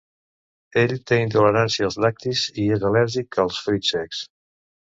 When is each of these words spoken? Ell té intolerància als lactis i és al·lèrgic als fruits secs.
Ell 0.83 0.93
té 1.11 1.19
intolerància 1.25 1.87
als 1.89 1.97
lactis 2.05 2.47
i 2.65 2.67
és 2.79 2.87
al·lèrgic 2.91 3.41
als 3.45 3.61
fruits 3.67 3.93
secs. 3.97 4.25